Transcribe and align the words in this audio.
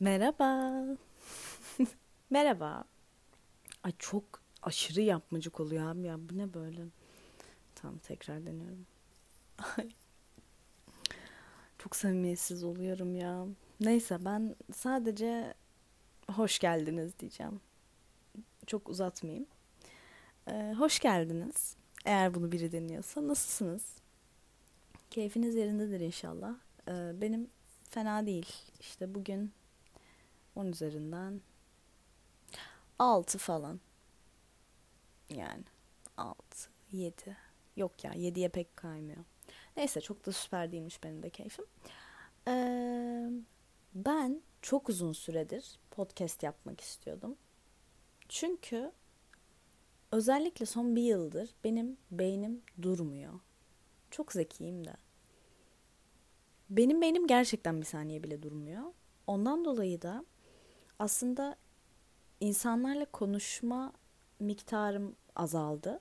Merhaba. 0.00 0.72
Merhaba. 2.30 2.84
Ay 3.82 3.92
çok 3.98 4.24
aşırı 4.62 5.00
yapmacık 5.00 5.60
oluyor 5.60 5.90
abi 5.90 6.02
ya. 6.02 6.28
Bu 6.28 6.38
ne 6.38 6.54
böyle? 6.54 6.82
Tamam 7.74 7.98
tekrar 7.98 8.46
deniyorum. 8.46 8.86
Çok 11.78 11.96
samimiyetsiz 11.96 12.64
oluyorum 12.64 13.16
ya. 13.16 13.46
Neyse 13.80 14.24
ben 14.24 14.56
sadece 14.72 15.54
hoş 16.30 16.58
geldiniz 16.58 17.18
diyeceğim. 17.18 17.60
Çok 18.66 18.88
uzatmayayım. 18.88 19.46
Ee, 20.48 20.74
hoş 20.78 20.98
geldiniz. 20.98 21.76
Eğer 22.04 22.34
bunu 22.34 22.52
biri 22.52 22.72
deniyorsa 22.72 23.28
nasılsınız? 23.28 23.96
Keyfiniz 25.10 25.54
yerindedir 25.54 26.00
inşallah. 26.00 26.54
Ee, 26.88 27.20
benim 27.20 27.48
fena 27.90 28.26
değil. 28.26 28.52
İşte 28.80 29.14
bugün 29.14 29.52
10 30.56 30.66
üzerinden 30.66 31.40
6 32.98 33.38
falan. 33.38 33.80
Yani 35.30 35.64
6, 36.16 36.70
7. 36.92 37.36
Yok 37.76 38.04
ya 38.04 38.12
7'ye 38.12 38.48
pek 38.48 38.76
kaymıyor. 38.76 39.24
Neyse 39.76 40.00
çok 40.00 40.26
da 40.26 40.32
süper 40.32 40.72
değilmiş 40.72 41.02
benim 41.04 41.22
de 41.22 41.30
keyfim. 41.30 41.64
Ee, 42.48 43.30
ben 43.94 44.42
çok 44.62 44.88
uzun 44.88 45.12
süredir 45.12 45.78
podcast 45.90 46.42
yapmak 46.42 46.80
istiyordum. 46.80 47.36
Çünkü 48.28 48.92
özellikle 50.12 50.66
son 50.66 50.96
bir 50.96 51.02
yıldır 51.02 51.50
benim 51.64 51.96
beynim 52.10 52.62
durmuyor. 52.82 53.40
Çok 54.10 54.32
zekiyim 54.32 54.84
de. 54.84 54.96
Benim 56.70 57.00
beynim 57.00 57.26
gerçekten 57.26 57.80
bir 57.80 57.86
saniye 57.86 58.22
bile 58.22 58.42
durmuyor. 58.42 58.82
Ondan 59.26 59.64
dolayı 59.64 60.02
da 60.02 60.24
aslında 61.00 61.56
insanlarla 62.40 63.04
konuşma 63.04 63.92
miktarım 64.40 65.16
azaldı. 65.36 66.00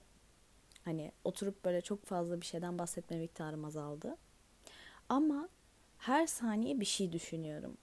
Hani 0.86 1.12
oturup 1.24 1.66
böyle 1.66 1.82
çok 1.82 2.06
fazla 2.06 2.42
bir 2.42 2.46
şeyden 2.46 2.78
bahsetme 2.80 3.18
miktarım 3.18 3.66
azaldı. 3.66 4.18
Ama 5.10 5.50
her 5.98 6.28
saniye 6.28 6.80
bir 6.80 6.86
şey 6.86 7.12
düşünüyorum. 7.12 7.78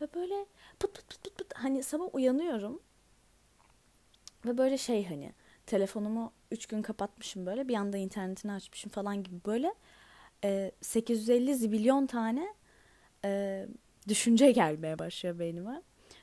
Ve 0.00 0.08
böyle 0.14 0.46
pıt 0.78 0.94
pıt 0.94 1.08
pıt 1.08 1.24
pıt 1.24 1.38
pıt 1.38 1.52
hani 1.54 1.82
sabah 1.82 2.14
uyanıyorum. 2.14 2.80
Ve 4.46 4.58
böyle 4.58 4.78
şey 4.78 5.06
hani 5.06 5.32
telefonumu 5.66 6.32
3 6.50 6.66
gün 6.66 6.82
kapatmışım 6.82 7.46
böyle 7.46 7.68
bir 7.68 7.74
anda 7.74 7.98
internetini 7.98 8.52
açmışım 8.52 8.90
falan 8.90 9.22
gibi 9.22 9.36
böyle 9.46 9.74
e, 10.44 10.72
850 10.80 11.54
zibilyon 11.54 12.06
tane 12.06 12.54
e, 13.24 13.66
düşünce 14.08 14.52
gelmeye 14.52 14.98
başlıyor 14.98 15.38
beynime. 15.38 15.82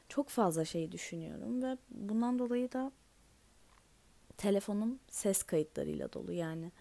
Çok 0.10 0.30
fazla 0.30 0.66
şey 0.66 0.92
düşünüyorum 0.92 1.64
ve 1.64 1.78
bundan 1.90 2.40
dolayı 2.40 2.72
da 2.72 2.92
telefonum 4.38 5.00
ses 5.08 5.44
kayıtlarıyla 5.44 6.14
dolu 6.14 6.32
yani. 6.32 6.72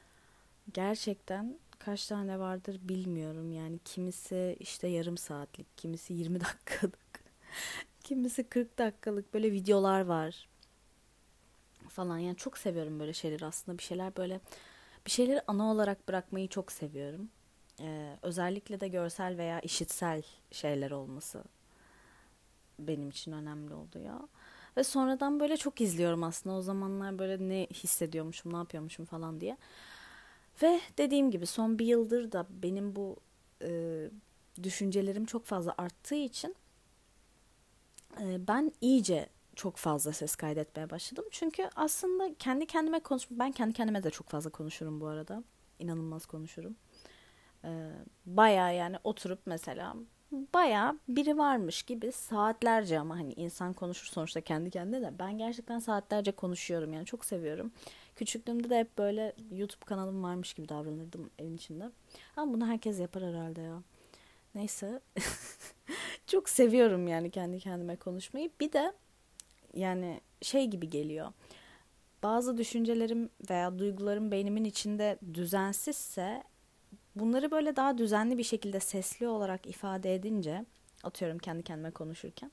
Gerçekten 0.72 1.58
kaç 1.78 2.06
tane 2.06 2.38
vardır 2.38 2.80
bilmiyorum 2.82 3.52
yani 3.52 3.78
kimisi 3.84 4.56
işte 4.60 4.88
yarım 4.88 5.16
saatlik, 5.16 5.78
kimisi 5.78 6.12
20 6.12 6.40
dakikalık, 6.40 7.24
kimisi 8.04 8.44
40 8.44 8.78
dakikalık 8.78 9.34
böyle 9.34 9.52
videolar 9.52 10.00
var 10.00 10.48
falan 11.88 12.18
yani 12.18 12.36
çok 12.36 12.58
seviyorum 12.58 13.00
böyle 13.00 13.12
şeyleri 13.12 13.46
aslında 13.46 13.78
bir 13.78 13.82
şeyler 13.82 14.16
böyle 14.16 14.40
bir 15.06 15.10
şeyleri 15.10 15.40
ana 15.46 15.72
olarak 15.72 16.08
bırakmayı 16.08 16.48
çok 16.48 16.72
seviyorum. 16.72 17.30
Ee, 17.80 18.16
özellikle 18.22 18.80
de 18.80 18.88
görsel 18.88 19.38
veya 19.38 19.60
işitsel 19.60 20.22
şeyler 20.50 20.90
olması 20.90 21.44
benim 22.78 23.08
için 23.08 23.32
önemli 23.32 23.74
oluyor. 23.74 24.20
Ve 24.76 24.84
sonradan 24.84 25.40
böyle 25.40 25.56
çok 25.56 25.80
izliyorum 25.80 26.22
aslında 26.24 26.56
o 26.56 26.62
zamanlar 26.62 27.18
böyle 27.18 27.48
ne 27.48 27.66
hissediyormuşum, 27.74 28.52
ne 28.52 28.56
yapıyormuşum 28.56 29.04
falan 29.04 29.40
diye. 29.40 29.56
Ve 30.62 30.80
dediğim 30.98 31.30
gibi 31.30 31.46
son 31.46 31.78
bir 31.78 31.86
yıldır 31.86 32.32
da 32.32 32.46
benim 32.50 32.96
bu 32.96 33.16
e, 33.62 34.10
düşüncelerim 34.62 35.24
çok 35.26 35.44
fazla 35.44 35.74
arttığı 35.78 36.14
için 36.14 36.56
e, 38.20 38.48
ben 38.48 38.72
iyice 38.80 39.28
çok 39.56 39.76
fazla 39.76 40.12
ses 40.12 40.36
kaydetmeye 40.36 40.90
başladım. 40.90 41.24
Çünkü 41.30 41.70
aslında 41.76 42.34
kendi 42.38 42.66
kendime 42.66 43.00
konuş 43.00 43.26
ben 43.30 43.52
kendi 43.52 43.74
kendime 43.74 44.02
de 44.02 44.10
çok 44.10 44.28
fazla 44.28 44.50
konuşurum 44.50 45.00
bu 45.00 45.06
arada. 45.06 45.42
İnanılmaz 45.78 46.26
konuşurum. 46.26 46.76
Ee, 47.64 47.90
Baya 48.26 48.70
yani 48.72 48.96
oturup 49.04 49.38
mesela 49.46 49.96
baya 50.32 50.96
biri 51.08 51.38
varmış 51.38 51.82
gibi 51.82 52.12
saatlerce 52.12 52.98
ama 52.98 53.18
hani 53.18 53.32
insan 53.32 53.72
konuşur 53.72 54.06
sonuçta 54.06 54.40
kendi 54.40 54.70
kendine 54.70 55.02
de 55.02 55.12
ben 55.18 55.38
gerçekten 55.38 55.78
saatlerce 55.78 56.32
konuşuyorum 56.32 56.92
yani 56.92 57.06
çok 57.06 57.24
seviyorum. 57.24 57.72
Küçüklüğümde 58.16 58.70
de 58.70 58.78
hep 58.78 58.98
böyle 58.98 59.32
YouTube 59.50 59.84
kanalım 59.84 60.22
varmış 60.22 60.54
gibi 60.54 60.68
davranırdım 60.68 61.30
evin 61.38 61.56
içinde. 61.56 61.90
Ama 62.36 62.52
bunu 62.52 62.66
herkes 62.66 63.00
yapar 63.00 63.22
herhalde 63.22 63.60
ya. 63.60 63.82
Neyse. 64.54 65.00
çok 66.26 66.48
seviyorum 66.48 67.08
yani 67.08 67.30
kendi 67.30 67.58
kendime 67.58 67.96
konuşmayı. 67.96 68.50
Bir 68.60 68.72
de 68.72 68.92
yani 69.74 70.20
şey 70.42 70.66
gibi 70.66 70.90
geliyor. 70.90 71.32
Bazı 72.22 72.58
düşüncelerim 72.58 73.30
veya 73.50 73.78
duygularım 73.78 74.30
beynimin 74.30 74.64
içinde 74.64 75.18
düzensizse 75.34 76.42
bunları 77.18 77.50
böyle 77.50 77.76
daha 77.76 77.98
düzenli 77.98 78.38
bir 78.38 78.42
şekilde 78.42 78.80
sesli 78.80 79.28
olarak 79.28 79.66
ifade 79.66 80.14
edince 80.14 80.64
atıyorum 81.04 81.38
kendi 81.38 81.62
kendime 81.62 81.90
konuşurken 81.90 82.50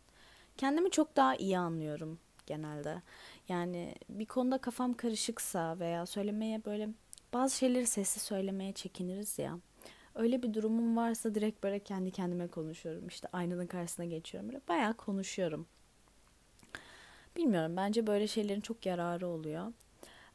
kendimi 0.58 0.92
çok 0.92 1.16
daha 1.16 1.36
iyi 1.36 1.58
anlıyorum 1.58 2.20
genelde. 2.46 3.02
Yani 3.50 3.96
bir 4.09 4.26
konuda 4.26 4.58
kafam 4.58 4.94
karışıksa 4.94 5.80
veya 5.80 6.06
söylemeye 6.06 6.66
böyle 6.66 6.90
bazı 7.34 7.58
şeyleri 7.58 7.86
sesli 7.86 8.22
söylemeye 8.22 8.74
çekiniriz 8.74 9.40
ya. 9.40 9.59
Öyle 10.16 10.44
bir 10.44 10.53
durumum 10.53 10.97
varsa 10.97 11.36
direkt 11.36 11.64
böyle 11.64 11.80
kendi 11.80 12.12
kendime 12.12 12.47
konuşuyorum. 12.47 13.08
İşte 13.08 13.28
aynanın 13.34 13.68
karşısına 13.68 14.06
geçiyorum. 14.06 14.50
Böyle 14.50 14.62
bayağı 14.68 14.94
konuşuyorum. 14.94 15.68
Bilmiyorum 17.38 17.78
bence 17.78 18.08
böyle 18.08 18.28
şeylerin 18.28 18.62
çok 18.62 18.86
yararı 18.86 19.28
oluyor. 19.28 19.74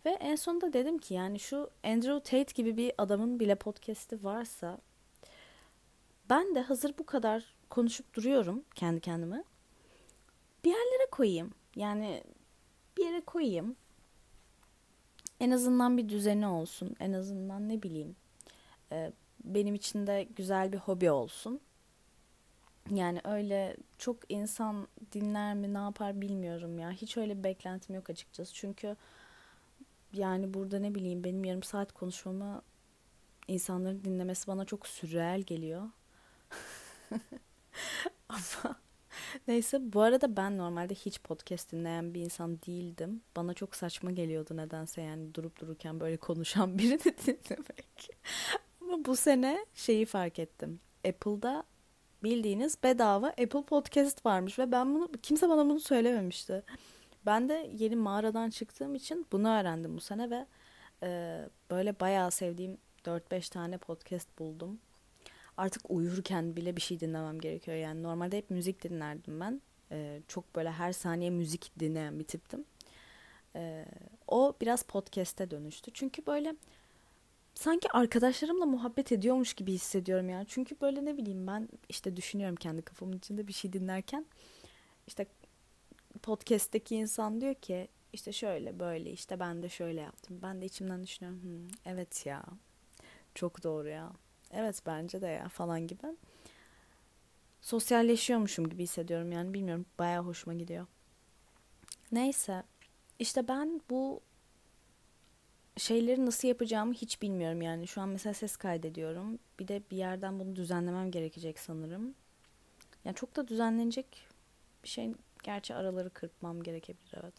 Ve 0.04 0.10
en 0.10 0.36
sonunda 0.36 0.72
dedim 0.72 0.98
ki 0.98 1.14
yani 1.14 1.40
şu 1.40 1.70
Andrew 1.84 2.20
Tate 2.20 2.52
gibi 2.54 2.76
bir 2.76 2.92
adamın 2.98 3.40
bile 3.40 3.54
podcast'i 3.54 4.24
varsa 4.24 4.78
ben 6.30 6.54
de 6.54 6.60
hazır 6.60 6.94
bu 6.98 7.06
kadar 7.06 7.54
konuşup 7.70 8.14
duruyorum 8.14 8.64
kendi 8.74 9.00
kendime. 9.00 9.44
Bir 10.64 10.70
yerlere 10.70 11.10
koyayım. 11.10 11.50
Yani 11.76 12.24
bir 12.96 13.04
yere 13.04 13.20
koyayım. 13.20 13.76
En 15.40 15.50
azından 15.50 15.98
bir 15.98 16.08
düzeni 16.08 16.46
olsun. 16.46 16.96
En 17.00 17.12
azından 17.12 17.68
ne 17.68 17.82
bileyim. 17.82 18.16
benim 19.44 19.74
için 19.74 20.06
de 20.06 20.26
güzel 20.36 20.72
bir 20.72 20.78
hobi 20.78 21.10
olsun. 21.10 21.60
Yani 22.90 23.20
öyle 23.24 23.76
çok 23.98 24.16
insan 24.28 24.88
dinler 25.12 25.54
mi 25.54 25.74
ne 25.74 25.78
yapar 25.78 26.20
bilmiyorum 26.20 26.78
ya. 26.78 26.90
Hiç 26.90 27.16
öyle 27.16 27.38
bir 27.38 27.44
beklentim 27.44 27.94
yok 27.94 28.10
açıkçası. 28.10 28.54
Çünkü 28.54 28.96
yani 30.12 30.54
burada 30.54 30.78
ne 30.78 30.94
bileyim 30.94 31.24
benim 31.24 31.44
yarım 31.44 31.62
saat 31.62 31.92
konuşmamı 31.92 32.62
insanların 33.48 34.04
dinlemesi 34.04 34.46
bana 34.46 34.64
çok 34.64 34.86
sürreel 34.86 35.42
geliyor. 35.42 35.82
Ama 38.28 38.76
neyse 39.48 39.92
bu 39.92 40.00
arada 40.02 40.36
ben 40.36 40.58
normalde 40.58 40.94
hiç 40.94 41.20
podcast 41.20 41.72
dinleyen 41.72 42.14
bir 42.14 42.20
insan 42.20 42.62
değildim. 42.66 43.22
Bana 43.36 43.54
çok 43.54 43.76
saçma 43.76 44.10
geliyordu 44.10 44.56
nedense 44.56 45.02
yani 45.02 45.34
durup 45.34 45.60
dururken 45.60 46.00
böyle 46.00 46.16
konuşan 46.16 46.78
birini 46.78 46.98
dinlemek. 46.98 48.10
Ama 48.80 49.04
bu 49.04 49.16
sene 49.16 49.66
şeyi 49.74 50.06
fark 50.06 50.38
ettim. 50.38 50.80
Apple'da 51.08 51.64
bildiğiniz 52.22 52.82
bedava 52.82 53.26
Apple 53.26 53.62
Podcast 53.62 54.26
varmış 54.26 54.58
ve 54.58 54.72
ben 54.72 54.94
bunu 54.94 55.08
kimse 55.22 55.48
bana 55.48 55.64
bunu 55.64 55.80
söylememişti. 55.80 56.62
Ben 57.26 57.48
de 57.48 57.70
yeni 57.78 57.96
mağaradan 57.96 58.50
çıktığım 58.50 58.94
için 58.94 59.26
bunu 59.32 59.48
öğrendim 59.48 59.96
bu 59.96 60.00
sene 60.00 60.30
ve 60.30 60.46
e, 61.02 61.40
böyle 61.70 62.00
bayağı 62.00 62.30
sevdiğim 62.30 62.78
4-5 63.04 63.50
tane 63.50 63.78
podcast 63.78 64.38
buldum. 64.38 64.78
Artık 65.56 65.90
uyurken 65.90 66.56
bile 66.56 66.76
bir 66.76 66.80
şey 66.80 67.00
dinlemem 67.00 67.40
gerekiyor. 67.40 67.76
Yani 67.76 68.02
normalde 68.02 68.38
hep 68.38 68.50
müzik 68.50 68.82
dinlerdim 68.82 69.40
ben. 69.40 69.60
E, 69.92 70.20
çok 70.28 70.56
böyle 70.56 70.70
her 70.70 70.92
saniye 70.92 71.30
müzik 71.30 71.72
dinleyen 71.80 72.18
bir 72.18 72.24
tiptim. 72.24 72.64
E, 73.56 73.84
o 74.28 74.54
biraz 74.60 74.82
podcast'e 74.82 75.50
dönüştü. 75.50 75.90
Çünkü 75.94 76.26
böyle 76.26 76.54
sanki 77.54 77.92
arkadaşlarımla 77.92 78.66
muhabbet 78.66 79.12
ediyormuş 79.12 79.54
gibi 79.54 79.72
hissediyorum 79.72 80.28
yani. 80.28 80.46
Çünkü 80.48 80.76
böyle 80.80 81.04
ne 81.04 81.16
bileyim 81.16 81.46
ben 81.46 81.68
işte 81.88 82.16
düşünüyorum 82.16 82.56
kendi 82.56 82.82
kafamın 82.82 83.18
içinde 83.18 83.48
bir 83.48 83.52
şey 83.52 83.72
dinlerken. 83.72 84.26
İşte 85.06 85.26
podcast'teki 86.22 86.96
insan 86.96 87.40
diyor 87.40 87.54
ki 87.54 87.88
işte 88.12 88.32
şöyle 88.32 88.80
böyle 88.80 89.10
işte 89.10 89.40
ben 89.40 89.62
de 89.62 89.68
şöyle 89.68 90.00
yaptım. 90.00 90.38
Ben 90.42 90.60
de 90.62 90.66
içimden 90.66 91.04
düşünüyorum. 91.04 91.42
Hmm, 91.42 91.68
evet 91.84 92.26
ya. 92.26 92.42
Çok 93.34 93.64
doğru 93.64 93.88
ya. 93.88 94.12
Evet 94.50 94.82
bence 94.86 95.22
de 95.22 95.26
ya 95.26 95.48
falan 95.48 95.86
gibi. 95.86 96.06
sosyalleşiyormuşum 97.60 98.68
gibi 98.70 98.82
hissediyorum 98.82 99.32
yani 99.32 99.54
bilmiyorum 99.54 99.86
bayağı 99.98 100.24
hoşuma 100.24 100.54
gidiyor. 100.54 100.86
Neyse 102.12 102.62
işte 103.18 103.48
ben 103.48 103.80
bu 103.90 104.20
şeyleri 105.76 106.26
nasıl 106.26 106.48
yapacağımı 106.48 106.92
hiç 106.94 107.22
bilmiyorum 107.22 107.62
yani. 107.62 107.86
Şu 107.86 108.00
an 108.00 108.08
mesela 108.08 108.34
ses 108.34 108.56
kaydediyorum. 108.56 109.38
Bir 109.58 109.68
de 109.68 109.82
bir 109.90 109.96
yerden 109.96 110.38
bunu 110.40 110.56
düzenlemem 110.56 111.10
gerekecek 111.10 111.58
sanırım. 111.58 112.14
Yani 113.04 113.14
çok 113.16 113.36
da 113.36 113.48
düzenlenecek 113.48 114.06
bir 114.84 114.88
şey. 114.88 115.14
Gerçi 115.42 115.74
araları 115.74 116.10
kırpmam 116.10 116.62
gerekebilir 116.62 117.12
evet. 117.22 117.34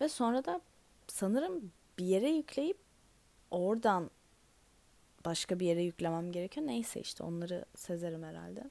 Ve 0.00 0.08
sonra 0.08 0.44
da 0.44 0.60
sanırım 1.06 1.72
bir 1.98 2.04
yere 2.04 2.30
yükleyip 2.30 2.78
oradan 3.50 4.10
başka 5.24 5.60
bir 5.60 5.66
yere 5.66 5.82
yüklemem 5.82 6.32
gerekiyor. 6.32 6.66
Neyse 6.66 7.00
işte 7.00 7.24
onları 7.24 7.64
sezerim 7.74 8.22
herhalde. 8.22 8.70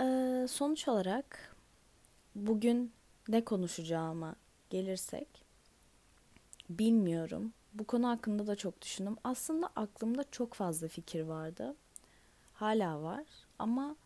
Ee, 0.00 0.46
sonuç 0.48 0.88
olarak 0.88 1.56
bugün 2.34 2.92
ne 3.28 3.44
konuşacağıma 3.44 4.34
gelirsek 4.70 5.28
bilmiyorum. 6.70 7.52
Bu 7.72 7.84
konu 7.84 8.08
hakkında 8.08 8.46
da 8.46 8.56
çok 8.56 8.82
düşündüm. 8.82 9.16
Aslında 9.24 9.68
aklımda 9.76 10.24
çok 10.30 10.54
fazla 10.54 10.88
fikir 10.88 11.20
vardı. 11.20 11.74
Hala 12.54 13.02
var 13.02 13.24
ama 13.58 13.96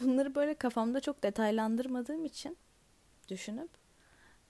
bunları 0.00 0.34
böyle 0.34 0.54
kafamda 0.54 1.00
çok 1.00 1.22
detaylandırmadığım 1.22 2.24
için 2.24 2.56
düşünüp 3.28 3.70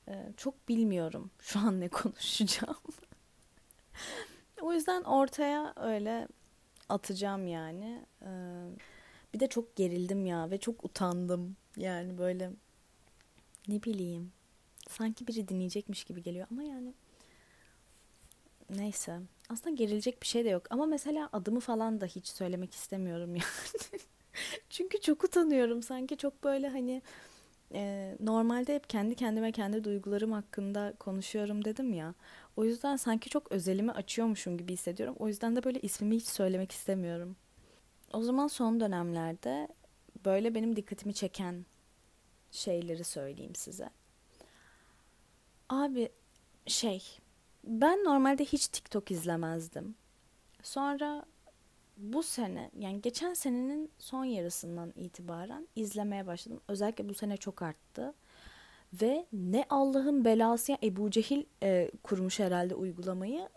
e, 0.09 0.33
çok 0.37 0.69
bilmiyorum 0.69 1.31
şu 1.41 1.59
an 1.59 1.81
ne 1.81 1.89
konuşacağım. 1.99 2.77
o 4.61 4.73
yüzden 4.73 5.03
ortaya 5.03 5.73
öyle 5.77 6.29
atacağım 6.89 7.47
yani. 7.47 8.05
E, 8.23 8.31
bir 9.35 9.41
de 9.41 9.47
çok 9.47 9.77
gerildim 9.77 10.27
ya 10.27 10.51
ve 10.51 10.59
çok 10.59 10.85
utandım. 10.85 11.57
Yani 11.77 12.19
böyle 12.19 12.51
ne 13.69 13.83
bileyim 13.83 14.33
sanki 14.89 15.27
biri 15.27 15.49
dinleyecekmiş 15.49 16.05
gibi 16.05 16.23
geliyor 16.23 16.47
ama 16.51 16.63
yani 16.63 16.95
neyse 18.71 19.21
aslında 19.49 19.77
gerilecek 19.77 20.23
bir 20.23 20.27
şey 20.27 20.45
de 20.45 20.49
yok 20.49 20.67
ama 20.71 20.87
mesela 20.87 21.29
adımı 21.33 21.61
falan 21.61 22.01
da 22.01 22.07
hiç 22.07 22.27
söylemek 22.29 22.75
istemiyorum 22.75 23.37
yani 23.37 24.01
çünkü 24.71 25.01
çok 25.01 25.25
utanıyorum 25.25 25.83
sanki 25.83 26.17
çok 26.17 26.45
böyle 26.45 26.69
hani 26.69 27.03
e, 27.75 28.17
normalde 28.21 28.75
hep 28.75 28.91
kendi 28.91 29.15
kendime 29.15 29.53
kendi 29.53 29.85
duygularım 29.85 30.33
hakkında 30.33 30.95
konuşuyorum 30.99 31.65
dedim 31.65 31.93
ya 31.95 32.15
o 32.57 32.65
yüzden 32.65 32.97
sanki 32.97 33.31
çok 33.31 33.53
özelimi 33.53 33.93
açıyormuşum 33.93 34.59
gibi 34.59 34.73
hissediyorum 34.73 35.17
o 35.19 35.29
yüzden 35.29 35.57
de 35.57 35.65
böyle 35.65 35.81
ismimi 35.81 36.17
hiç 36.17 36.27
söylemek 36.27 36.73
istemiyorum 36.73 37.37
o 38.13 38.23
zaman 38.23 38.47
son 38.47 38.81
dönemlerde 38.81 39.69
böyle 40.25 40.55
benim 40.55 40.77
dikkatimi 40.77 41.15
çeken 41.15 41.65
şeyleri 42.51 43.05
söyleyeyim 43.05 43.55
size. 43.55 43.91
Abi 45.69 46.09
şey 46.67 47.03
ben 47.65 48.05
normalde 48.05 48.45
hiç 48.45 48.69
TikTok 48.69 49.11
izlemezdim. 49.11 49.95
Sonra 50.63 51.25
bu 51.99 52.23
sene 52.23 52.71
yani 52.79 53.03
geçen 53.03 53.35
senenin 53.35 53.91
son 53.99 54.25
yarısından 54.25 54.93
itibaren 54.97 55.69
izlemeye 55.77 56.27
başladım. 56.27 56.61
Özellikle 56.69 57.09
bu 57.09 57.15
sene 57.15 57.37
çok 57.37 57.63
arttı. 57.63 58.15
Ve 59.03 59.27
ne 59.33 59.65
Allah'ın 59.71 60.25
belası 60.25 60.73
ya 60.73 60.79
Ebu 60.83 61.11
Cehil 61.11 61.45
e, 61.63 61.91
kurmuş 62.03 62.41
herhalde 62.41 62.75
uygulamayı. 62.75 63.49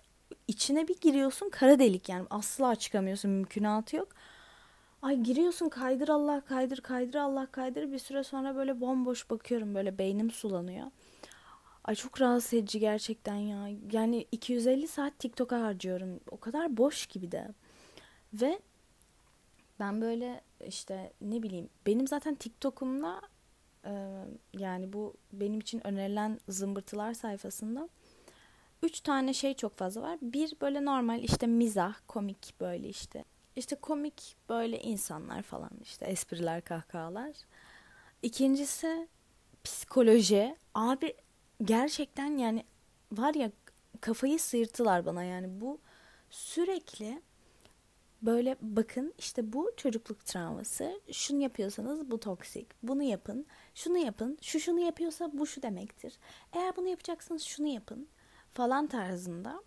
İçine 0.48 0.88
bir 0.88 1.00
giriyorsun 1.00 1.50
kara 1.50 1.80
delik 1.80 2.10
yani 2.10 2.28
asla 2.30 2.76
çıkamıyorsun 2.76 3.32
mümkünatı 3.32 3.96
yok. 3.96 4.08
Ay 5.02 5.18
giriyorsun 5.18 5.70
kaydır 5.70 6.10
Allah 6.10 6.42
kaydır 6.42 6.82
kaydır 6.82 7.20
Allah 7.20 7.46
kaydır 7.52 7.92
bir 7.92 8.00
süre 8.00 8.24
sonra 8.24 8.56
böyle 8.56 8.82
bomboş 8.82 9.30
bakıyorum 9.30 9.76
böyle 9.76 9.98
beynim 9.98 10.32
sulanıyor. 10.32 10.88
Ay 11.84 11.96
çok 11.96 12.22
rahatsız 12.22 12.54
edici 12.54 12.80
gerçekten 12.80 13.36
ya. 13.36 13.70
Yani 13.92 14.28
250 14.32 14.88
saat 14.88 15.20
TikTok'a 15.20 15.62
harcıyorum. 15.62 16.20
O 16.32 16.38
kadar 16.38 16.78
boş 16.78 17.06
gibi 17.06 17.32
de. 17.32 17.48
Ve 18.34 18.60
ben 19.80 20.02
böyle 20.02 20.42
işte 20.68 21.14
ne 21.22 21.44
bileyim 21.44 21.70
benim 21.86 22.08
zaten 22.08 22.36
TikTok'umla 22.36 23.22
e, 23.86 24.24
yani 24.54 24.94
bu 24.94 25.14
benim 25.34 25.60
için 25.60 25.88
önerilen 25.88 26.40
zımbırtılar 26.48 27.14
sayfasında 27.14 27.90
üç 28.84 29.00
tane 29.00 29.34
şey 29.34 29.54
çok 29.54 29.76
fazla 29.76 30.02
var. 30.02 30.18
Bir 30.22 30.54
böyle 30.62 30.86
normal 30.86 31.24
işte 31.24 31.48
mizah, 31.48 31.96
komik 32.08 32.54
böyle 32.60 32.90
işte 32.90 33.24
işte 33.56 33.76
komik 33.76 34.36
böyle 34.50 34.82
insanlar 34.82 35.42
falan 35.42 35.72
işte 35.84 36.06
espriler 36.06 36.62
kahkahalar. 36.62 37.36
İkincisi 38.22 39.08
psikoloji. 39.64 40.56
Abi 40.76 41.16
gerçekten 41.64 42.38
yani 42.38 42.64
var 43.12 43.34
ya 43.34 43.52
kafayı 44.02 44.40
sıyırtılar 44.40 45.06
bana 45.06 45.24
yani 45.24 45.62
bu 45.62 45.80
sürekli 46.30 47.22
böyle 48.22 48.56
bakın 48.62 49.14
işte 49.18 49.54
bu 49.54 49.72
çocukluk 49.78 50.26
travması 50.26 51.02
şunu 51.12 51.42
yapıyorsanız 51.42 52.12
bu 52.12 52.20
toksik 52.20 52.68
bunu 52.84 53.04
yapın 53.04 53.46
şunu 53.76 53.98
yapın 53.98 54.38
şu 54.42 54.60
şunu 54.60 54.80
yapıyorsa 54.80 55.30
bu 55.34 55.48
şu 55.48 55.62
demektir 55.62 56.14
eğer 56.54 56.76
bunu 56.76 56.88
yapacaksınız 56.88 57.44
şunu 57.44 57.68
yapın 57.68 58.08
falan 58.52 58.88
tarzında 58.88 59.64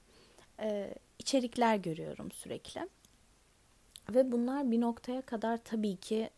e, 0.61 0.95
içerikler 1.19 1.77
görüyorum 1.77 2.31
sürekli 2.31 2.89
ve 4.11 4.33
bunlar 4.33 4.71
bir 4.71 4.81
noktaya 4.81 5.23
kadar 5.23 5.57
tabii 5.65 5.97
ki 5.97 6.31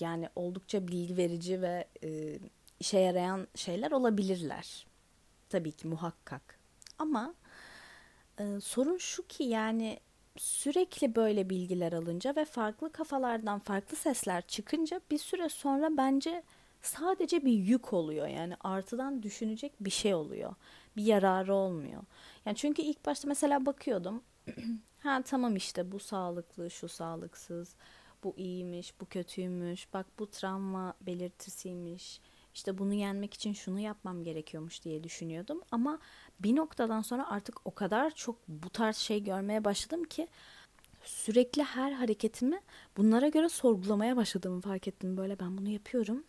yani 0.00 0.28
oldukça 0.36 0.88
bilgi 0.88 1.16
verici 1.16 1.62
ve 1.62 1.88
e, 2.04 2.38
işe 2.80 2.98
yarayan 2.98 3.48
şeyler 3.54 3.90
olabilirler. 3.90 4.86
Tabii 5.48 5.72
ki 5.72 5.88
muhakkak. 5.88 6.58
Ama 6.98 7.34
e, 8.38 8.60
sorun 8.60 8.98
şu 8.98 9.26
ki 9.26 9.44
yani 9.44 10.00
sürekli 10.38 11.14
böyle 11.14 11.50
bilgiler 11.50 11.92
alınca 11.92 12.36
ve 12.36 12.44
farklı 12.44 12.92
kafalardan 12.92 13.58
farklı 13.58 13.96
sesler 13.96 14.46
çıkınca 14.46 15.00
bir 15.10 15.18
süre 15.18 15.48
sonra 15.48 15.96
bence 15.96 16.42
sadece 16.82 17.44
bir 17.44 17.52
yük 17.52 17.92
oluyor. 17.92 18.26
Yani 18.26 18.54
artıdan 18.60 19.22
düşünecek 19.22 19.72
bir 19.80 19.90
şey 19.90 20.14
oluyor. 20.14 20.54
Bir 20.96 21.04
yararı 21.04 21.54
olmuyor. 21.54 22.02
Yani 22.46 22.56
çünkü 22.56 22.82
ilk 22.82 23.06
başta 23.06 23.28
mesela 23.28 23.66
bakıyordum 23.66 24.22
Ha 25.04 25.22
tamam 25.22 25.56
işte 25.56 25.92
bu 25.92 25.98
sağlıklı, 25.98 26.70
şu 26.70 26.88
sağlıksız, 26.88 27.76
bu 28.24 28.34
iyiymiş, 28.36 29.00
bu 29.00 29.06
kötüymüş, 29.06 29.94
bak 29.94 30.06
bu 30.18 30.30
travma 30.30 30.94
belirtisiymiş. 31.00 32.20
İşte 32.54 32.78
bunu 32.78 32.94
yenmek 32.94 33.34
için 33.34 33.52
şunu 33.52 33.80
yapmam 33.80 34.24
gerekiyormuş 34.24 34.84
diye 34.84 35.04
düşünüyordum. 35.04 35.62
Ama 35.70 35.98
bir 36.40 36.56
noktadan 36.56 37.02
sonra 37.02 37.30
artık 37.30 37.66
o 37.66 37.74
kadar 37.74 38.10
çok 38.10 38.48
bu 38.48 38.70
tarz 38.70 38.96
şey 38.96 39.24
görmeye 39.24 39.64
başladım 39.64 40.04
ki 40.04 40.28
sürekli 41.04 41.62
her 41.62 41.92
hareketimi 41.92 42.60
bunlara 42.96 43.28
göre 43.28 43.48
sorgulamaya 43.48 44.16
başladığımı 44.16 44.60
fark 44.60 44.88
ettim. 44.88 45.16
Böyle 45.16 45.40
ben 45.40 45.58
bunu 45.58 45.68
yapıyorum 45.68 46.24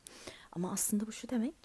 ama 0.51 0.71
aslında 0.71 1.07
bu 1.07 1.11
şu 1.11 1.29
demek 1.29 1.55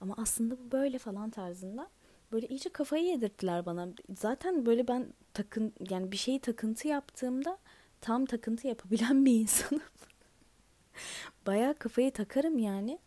ama 0.00 0.14
aslında 0.18 0.58
bu 0.58 0.72
böyle 0.72 0.98
falan 0.98 1.30
tarzında 1.30 1.90
böyle 2.32 2.48
iyice 2.48 2.70
kafayı 2.70 3.04
yedirttiler 3.04 3.66
bana. 3.66 3.88
Zaten 4.16 4.66
böyle 4.66 4.88
ben 4.88 5.06
takın 5.34 5.72
yani 5.90 6.12
bir 6.12 6.16
şeyi 6.16 6.40
takıntı 6.40 6.88
yaptığımda 6.88 7.58
tam 8.00 8.26
takıntı 8.26 8.68
yapabilen 8.68 9.24
bir 9.24 9.40
insanım. 9.40 9.82
Bayağı 11.46 11.74
kafayı 11.74 12.10
takarım 12.10 12.58
yani. 12.58 12.98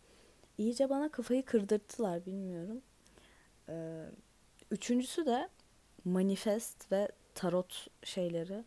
İyice 0.58 0.90
bana 0.90 1.08
kafayı 1.08 1.44
kırdırttılar 1.44 2.26
bilmiyorum. 2.26 2.82
Ee, 3.68 4.04
üçüncüsü 4.70 5.26
de 5.26 5.48
manifest 6.04 6.92
ve 6.92 7.08
tarot 7.34 7.86
şeyleri. 8.02 8.64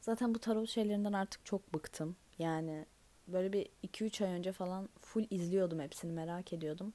Zaten 0.00 0.34
bu 0.34 0.38
tarot 0.38 0.68
şeylerinden 0.68 1.12
artık 1.12 1.46
çok 1.46 1.74
bıktım. 1.74 2.16
Yani 2.38 2.86
böyle 3.28 3.52
bir 3.52 3.68
2-3 3.82 4.24
ay 4.24 4.32
önce 4.32 4.52
falan 4.52 4.88
full 5.00 5.26
izliyordum 5.30 5.80
hepsini 5.80 6.12
merak 6.12 6.52
ediyordum. 6.52 6.92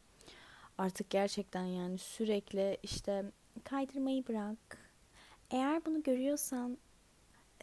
Artık 0.77 1.09
gerçekten 1.09 1.63
yani 1.63 1.97
sürekli 1.97 2.77
işte 2.83 3.25
kaydırmayı 3.63 4.27
bırak. 4.27 4.57
Eğer 5.51 5.85
bunu 5.85 6.03
görüyorsan 6.03 6.77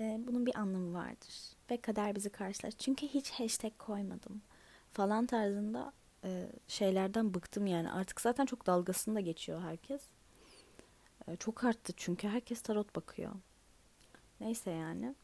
e, 0.00 0.20
bunun 0.26 0.46
bir 0.46 0.58
anlamı 0.58 0.94
vardır. 0.94 1.34
Ve 1.70 1.76
kader 1.76 2.14
bizi 2.14 2.30
karşılar. 2.30 2.70
Çünkü 2.70 3.08
hiç 3.08 3.30
hashtag 3.30 3.72
koymadım. 3.78 4.42
Falan 4.92 5.26
tarzında 5.26 5.92
e, 6.24 6.52
şeylerden 6.68 7.34
bıktım 7.34 7.66
yani. 7.66 7.92
Artık 7.92 8.20
zaten 8.20 8.46
çok 8.46 8.66
dalgasında 8.66 9.20
geçiyor 9.20 9.62
herkes. 9.62 10.02
E, 11.28 11.36
çok 11.36 11.64
arttı 11.64 11.92
çünkü 11.96 12.28
herkes 12.28 12.62
tarot 12.62 12.96
bakıyor. 12.96 13.32
Neyse 14.40 14.70
yani. 14.70 15.14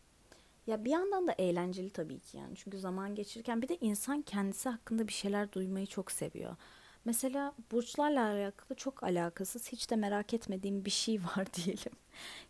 Ya 0.66 0.84
bir 0.84 0.90
yandan 0.90 1.26
da 1.26 1.32
eğlenceli 1.32 1.90
tabii 1.90 2.18
ki 2.18 2.36
yani. 2.36 2.56
Çünkü 2.56 2.78
zaman 2.78 3.14
geçirirken 3.14 3.62
bir 3.62 3.68
de 3.68 3.76
insan 3.80 4.22
kendisi 4.22 4.68
hakkında 4.68 5.08
bir 5.08 5.12
şeyler 5.12 5.52
duymayı 5.52 5.86
çok 5.86 6.12
seviyor. 6.12 6.56
Mesela 7.04 7.52
burçlarla 7.72 8.24
alakalı 8.26 8.76
çok 8.76 9.02
alakasız 9.02 9.72
hiç 9.72 9.90
de 9.90 9.96
merak 9.96 10.34
etmediğim 10.34 10.84
bir 10.84 10.90
şey 10.90 11.20
var 11.36 11.46
diyelim. 11.54 11.92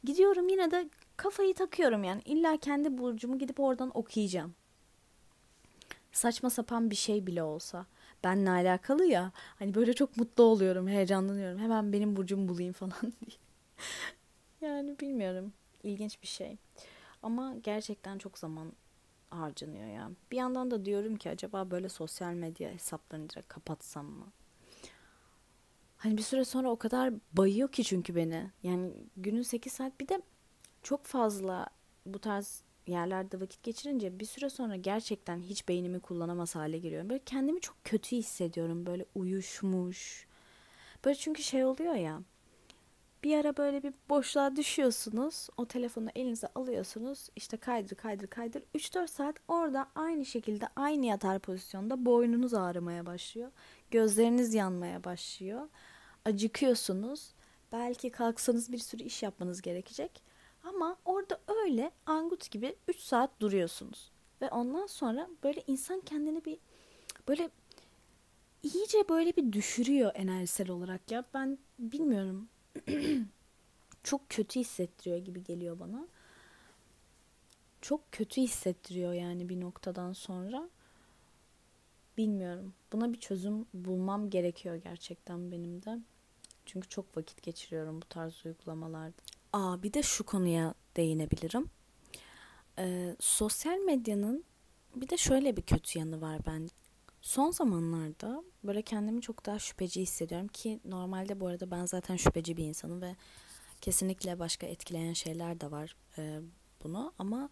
Gidiyorum 0.04 0.48
yine 0.48 0.70
de 0.70 0.88
kafayı 1.16 1.54
takıyorum 1.54 2.04
yani. 2.04 2.22
İlla 2.24 2.56
kendi 2.56 2.98
burcumu 2.98 3.38
gidip 3.38 3.60
oradan 3.60 3.90
okuyacağım. 3.94 4.54
saçma 6.12 6.50
sapan 6.50 6.90
bir 6.90 6.96
şey 6.96 7.26
bile 7.26 7.42
olsa 7.42 7.86
benle 8.24 8.50
alakalı 8.50 9.04
ya 9.04 9.32
hani 9.58 9.74
böyle 9.74 9.92
çok 9.92 10.16
mutlu 10.16 10.44
oluyorum, 10.44 10.88
heyecanlanıyorum. 10.88 11.58
Hemen 11.58 11.92
benim 11.92 12.16
burcumu 12.16 12.48
bulayım 12.48 12.72
falan 12.72 12.92
diye. 13.26 13.38
yani 14.60 14.98
bilmiyorum. 15.00 15.52
ilginç 15.82 16.22
bir 16.22 16.26
şey. 16.28 16.56
Ama 17.22 17.54
gerçekten 17.62 18.18
çok 18.18 18.38
zaman 18.38 18.72
harcanıyor 19.30 19.86
ya. 19.88 20.10
Bir 20.32 20.36
yandan 20.36 20.70
da 20.70 20.84
diyorum 20.84 21.16
ki 21.16 21.30
acaba 21.30 21.70
böyle 21.70 21.88
sosyal 21.88 22.32
medya 22.32 22.70
hesaplarını 22.70 23.28
direkt 23.30 23.48
kapatsam 23.48 24.06
mı? 24.06 24.26
Hani 25.96 26.16
bir 26.16 26.22
süre 26.22 26.44
sonra 26.44 26.70
o 26.70 26.76
kadar 26.76 27.14
bayıyor 27.32 27.72
ki 27.72 27.84
çünkü 27.84 28.14
beni. 28.16 28.50
Yani 28.62 28.92
günün 29.16 29.42
8 29.42 29.72
saat 29.72 30.00
bir 30.00 30.08
de 30.08 30.22
çok 30.82 31.04
fazla 31.04 31.66
bu 32.06 32.18
tarz 32.18 32.62
yerlerde 32.88 33.40
vakit 33.40 33.62
geçirince 33.62 34.20
bir 34.20 34.24
süre 34.24 34.50
sonra 34.50 34.76
gerçekten 34.76 35.40
hiç 35.40 35.68
beynimi 35.68 36.00
kullanamaz 36.00 36.54
hale 36.54 36.78
geliyorum. 36.78 37.10
Böyle 37.10 37.24
kendimi 37.24 37.60
çok 37.60 37.84
kötü 37.84 38.16
hissediyorum. 38.16 38.86
Böyle 38.86 39.04
uyuşmuş. 39.14 40.26
Böyle 41.04 41.14
çünkü 41.14 41.42
şey 41.42 41.64
oluyor 41.64 41.94
ya. 41.94 42.20
Bir 43.24 43.38
ara 43.38 43.56
böyle 43.56 43.82
bir 43.82 43.94
boşluğa 44.08 44.56
düşüyorsunuz. 44.56 45.48
O 45.56 45.66
telefonu 45.66 46.08
elinize 46.14 46.46
alıyorsunuz. 46.54 47.28
İşte 47.36 47.56
kaydır 47.56 47.96
kaydır 47.96 48.26
kaydır. 48.26 48.62
3-4 48.74 49.08
saat 49.08 49.36
orada 49.48 49.90
aynı 49.94 50.26
şekilde 50.26 50.68
aynı 50.76 51.06
yatar 51.06 51.38
pozisyonda 51.38 52.06
boynunuz 52.06 52.54
ağrımaya 52.54 53.06
başlıyor. 53.06 53.50
Gözleriniz 53.90 54.54
yanmaya 54.54 55.04
başlıyor. 55.04 55.68
Acıkıyorsunuz. 56.24 57.32
Belki 57.72 58.10
kalksanız 58.10 58.72
bir 58.72 58.78
sürü 58.78 59.02
iş 59.02 59.22
yapmanız 59.22 59.62
gerekecek. 59.62 60.22
Ama 60.68 60.96
orada 61.04 61.40
öyle 61.48 61.90
angut 62.06 62.50
gibi 62.50 62.76
3 62.88 63.00
saat 63.00 63.40
duruyorsunuz. 63.40 64.10
Ve 64.42 64.50
ondan 64.50 64.86
sonra 64.86 65.28
böyle 65.44 65.62
insan 65.66 66.00
kendini 66.00 66.44
bir 66.44 66.58
böyle 67.28 67.50
iyice 68.62 69.08
böyle 69.08 69.36
bir 69.36 69.52
düşürüyor 69.52 70.12
enerjisel 70.14 70.70
olarak 70.70 71.10
ya. 71.10 71.24
Ben 71.34 71.58
bilmiyorum. 71.78 72.48
Çok 74.02 74.28
kötü 74.28 74.60
hissettiriyor 74.60 75.18
gibi 75.18 75.44
geliyor 75.44 75.80
bana. 75.80 76.06
Çok 77.80 78.12
kötü 78.12 78.40
hissettiriyor 78.40 79.12
yani 79.12 79.48
bir 79.48 79.60
noktadan 79.60 80.12
sonra. 80.12 80.68
Bilmiyorum. 82.18 82.74
Buna 82.92 83.12
bir 83.12 83.20
çözüm 83.20 83.66
bulmam 83.74 84.30
gerekiyor 84.30 84.76
gerçekten 84.76 85.52
benim 85.52 85.82
de. 85.82 85.98
Çünkü 86.66 86.88
çok 86.88 87.16
vakit 87.16 87.42
geçiriyorum 87.42 88.02
bu 88.02 88.06
tarz 88.06 88.46
uygulamalarda. 88.46 89.37
Aa 89.52 89.82
bir 89.82 89.92
de 89.92 90.02
şu 90.02 90.24
konuya 90.24 90.74
değinebilirim. 90.96 91.70
Ee, 92.78 93.16
sosyal 93.20 93.78
medyanın 93.78 94.44
bir 94.96 95.08
de 95.08 95.16
şöyle 95.16 95.56
bir 95.56 95.62
kötü 95.62 95.98
yanı 95.98 96.20
var 96.20 96.40
bence. 96.46 96.74
Son 97.22 97.50
zamanlarda 97.50 98.42
böyle 98.64 98.82
kendimi 98.82 99.22
çok 99.22 99.46
daha 99.46 99.58
şüpheci 99.58 100.02
hissediyorum 100.02 100.48
ki 100.48 100.80
normalde 100.84 101.40
bu 101.40 101.46
arada 101.46 101.70
ben 101.70 101.86
zaten 101.86 102.16
şüpheci 102.16 102.56
bir 102.56 102.64
insanım 102.64 103.02
ve 103.02 103.16
kesinlikle 103.80 104.38
başka 104.38 104.66
etkileyen 104.66 105.12
şeyler 105.12 105.60
de 105.60 105.70
var 105.70 105.96
e, 106.18 106.40
bunu 106.84 107.12
ama 107.18 107.50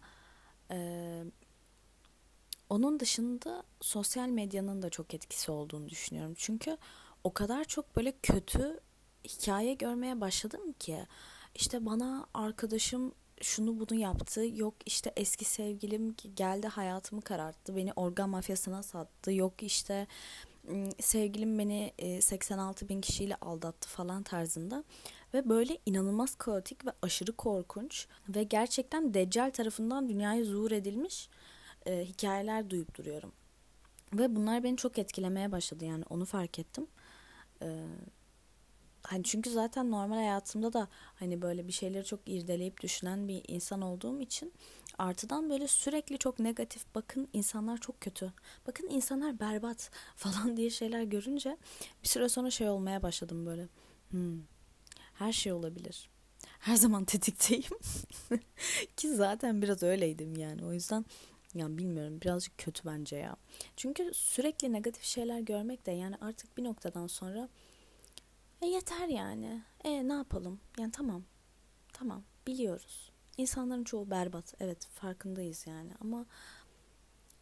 e, 0.71 1.23
onun 2.69 2.99
dışında 2.99 3.63
sosyal 3.81 4.27
medyanın 4.27 4.81
da 4.81 4.89
çok 4.89 5.13
etkisi 5.13 5.51
olduğunu 5.51 5.89
düşünüyorum. 5.89 6.33
Çünkü 6.37 6.77
o 7.23 7.33
kadar 7.33 7.63
çok 7.63 7.95
böyle 7.95 8.11
kötü 8.23 8.79
hikaye 9.23 9.73
görmeye 9.73 10.21
başladım 10.21 10.71
ki 10.79 11.05
işte 11.57 11.85
bana 11.85 12.27
arkadaşım 12.33 13.11
şunu 13.41 13.79
bunu 13.79 13.99
yaptı. 13.99 14.45
Yok 14.55 14.73
işte 14.85 15.13
eski 15.15 15.45
sevgilim 15.45 16.15
geldi 16.35 16.67
hayatımı 16.67 17.21
kararttı. 17.21 17.75
Beni 17.75 17.93
organ 17.93 18.29
mafyasına 18.29 18.83
sattı. 18.83 19.31
Yok 19.31 19.63
işte 19.63 20.07
sevgilim 20.99 21.59
beni 21.59 21.93
86 22.21 22.89
bin 22.89 23.01
kişiyle 23.01 23.35
aldattı 23.35 23.89
falan 23.89 24.23
tarzında. 24.23 24.83
Ve 25.33 25.49
böyle 25.49 25.77
inanılmaz 25.85 26.35
kaotik 26.35 26.85
ve 26.85 26.91
aşırı 27.01 27.31
korkunç 27.31 28.07
ve 28.29 28.43
gerçekten 28.43 29.13
Deccal 29.13 29.51
tarafından 29.51 30.09
dünyaya 30.09 30.43
zuhur 30.43 30.71
edilmiş 30.71 31.29
hikayeler 31.87 32.69
duyup 32.69 32.97
duruyorum. 32.97 33.31
Ve 34.13 34.35
bunlar 34.35 34.63
beni 34.63 34.77
çok 34.77 34.97
etkilemeye 34.97 35.51
başladı 35.51 35.85
yani 35.85 36.03
onu 36.09 36.25
fark 36.25 36.59
ettim. 36.59 36.87
E, 37.61 37.85
hani 39.07 39.23
çünkü 39.23 39.49
zaten 39.49 39.91
normal 39.91 40.15
hayatımda 40.15 40.73
da 40.73 40.87
hani 41.15 41.41
böyle 41.41 41.67
bir 41.67 41.71
şeyleri 41.71 42.05
çok 42.05 42.19
irdeleyip 42.25 42.81
düşünen 42.81 43.27
bir 43.27 43.41
insan 43.47 43.81
olduğum 43.81 44.21
için 44.21 44.53
artıdan 44.97 45.49
böyle 45.49 45.67
sürekli 45.67 46.17
çok 46.17 46.39
negatif 46.39 46.85
bakın 46.95 47.27
insanlar 47.33 47.77
çok 47.77 48.01
kötü. 48.01 48.33
Bakın 48.67 48.87
insanlar 48.89 49.39
berbat 49.39 49.91
falan 50.15 50.57
diye 50.57 50.69
şeyler 50.69 51.03
görünce 51.03 51.57
bir 52.03 52.07
süre 52.07 52.29
sonra 52.29 52.51
şey 52.51 52.69
olmaya 52.69 53.03
başladım 53.03 53.45
böyle. 53.45 53.67
Hmm, 54.09 54.41
her 55.13 55.31
şey 55.31 55.53
olabilir. 55.53 56.09
Her 56.59 56.75
zaman 56.75 57.05
tetikteyim. 57.05 57.77
Ki 58.97 59.15
zaten 59.15 59.61
biraz 59.61 59.83
öyleydim 59.83 60.37
yani. 60.37 60.65
O 60.65 60.73
yüzden 60.73 61.05
yani 61.53 61.77
bilmiyorum 61.77 62.21
birazcık 62.21 62.57
kötü 62.57 62.85
bence 62.85 63.15
ya. 63.15 63.35
Çünkü 63.77 64.11
sürekli 64.13 64.73
negatif 64.73 65.03
şeyler 65.03 65.39
görmek 65.39 65.85
de 65.85 65.91
yani 65.91 66.15
artık 66.21 66.57
bir 66.57 66.63
noktadan 66.63 67.07
sonra 67.07 67.49
e 68.61 68.67
yeter 68.67 69.07
yani. 69.07 69.63
E 69.83 70.07
ne 70.07 70.13
yapalım? 70.13 70.59
Yani 70.79 70.91
tamam. 70.91 71.23
Tamam. 71.93 72.23
Biliyoruz. 72.47 73.11
İnsanların 73.37 73.83
çoğu 73.83 74.09
berbat. 74.09 74.53
Evet 74.59 74.85
farkındayız 74.85 75.67
yani 75.67 75.91
ama 76.01 76.25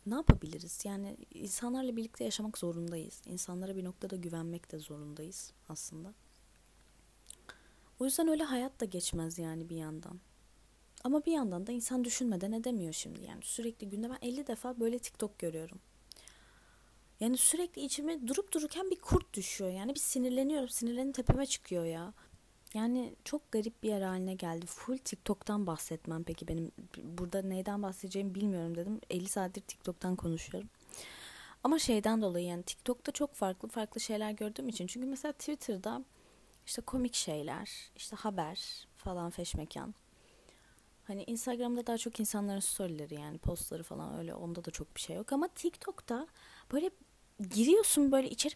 ne 0.06 0.16
yapabiliriz? 0.16 0.86
Yani 0.86 1.18
insanlarla 1.34 1.96
birlikte 1.96 2.24
yaşamak 2.24 2.58
zorundayız. 2.58 3.22
İnsanlara 3.26 3.76
bir 3.76 3.84
noktada 3.84 4.16
güvenmek 4.16 4.72
de 4.72 4.80
zorundayız 4.80 5.54
aslında. 5.70 6.14
O 8.00 8.06
yüzden 8.06 8.28
öyle 8.28 8.44
hayat 8.44 8.82
da 8.82 8.86
geçmez 8.86 9.40
yani 9.40 9.70
bir 9.70 9.76
yandan. 9.76 10.20
Ama 11.04 11.26
bir 11.26 11.32
yandan 11.32 11.68
da 11.68 11.72
insan 11.72 12.04
düşünmeden 12.04 12.52
edemiyor 12.52 12.94
şimdi. 12.94 13.24
Yani 13.24 13.44
sürekli 13.44 13.90
günde 13.90 14.10
ben 14.10 14.18
50 14.22 14.48
defa 14.48 14.80
böyle 14.80 15.00
TikTok 15.00 15.40
görüyorum. 15.40 15.80
Yani 17.20 17.38
sürekli 17.38 17.82
içime 17.82 18.28
durup 18.28 18.54
dururken 18.54 18.92
bir 18.92 19.00
kurt 19.00 19.34
düşüyor. 19.34 19.72
Yani 19.72 19.96
bir 19.96 20.00
sinirleniyorum. 20.00 20.70
Sinirlerim 20.70 21.12
tepeme 21.12 21.46
çıkıyor 21.46 21.86
ya. 21.86 22.14
Yani 22.74 23.16
çok 23.24 23.52
garip 23.52 23.84
bir 23.84 23.90
yer 23.90 24.02
haline 24.02 24.34
geldi. 24.34 24.66
Full 24.66 24.98
TikTok'tan 24.98 25.68
bahsetmem 25.68 26.24
peki 26.24 26.48
benim 26.48 26.72
burada 27.04 27.42
neyden 27.42 27.84
bahsedeceğimi 27.84 28.36
bilmiyorum 28.36 28.76
dedim. 28.76 29.02
50 29.10 29.28
saattir 29.30 29.62
TikTok'tan 29.62 30.16
konuşuyorum. 30.16 30.70
Ama 31.64 31.80
şeyden 31.80 32.22
dolayı 32.22 32.46
yani 32.46 32.64
TikTok'ta 32.64 33.12
çok 33.12 33.34
farklı 33.34 33.68
farklı 33.70 34.02
şeyler 34.02 34.32
gördüğüm 34.32 34.70
için. 34.70 34.88
Çünkü 34.88 35.08
mesela 35.08 35.32
Twitter'da 35.32 36.06
işte 36.66 36.82
komik 36.82 37.14
şeyler, 37.14 37.70
işte 37.96 38.16
haber 38.16 38.88
falan 38.98 39.30
feşmekan. 39.30 39.96
Hani 41.08 41.24
Instagram'da 41.24 41.88
daha 41.88 41.98
çok 41.98 42.20
insanların 42.20 42.60
storyleri 42.60 43.16
yani 43.16 43.38
postları 43.38 43.84
falan 43.84 44.18
öyle 44.18 44.36
onda 44.36 44.66
da 44.66 44.72
çok 44.72 44.96
bir 44.96 45.02
şey 45.02 45.16
yok. 45.16 45.34
Ama 45.34 45.48
TikTok'ta 45.48 46.28
böyle 46.72 46.90
giriyorsun 47.40 48.12
böyle 48.12 48.30
içeri 48.30 48.56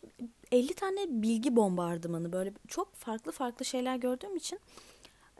50 0.51 0.73
tane 0.73 1.21
bilgi 1.21 1.55
bombardımanı 1.55 2.31
böyle 2.31 2.53
çok 2.67 2.95
farklı 2.95 3.31
farklı 3.31 3.65
şeyler 3.65 3.95
gördüğüm 3.95 4.35
için 4.35 4.59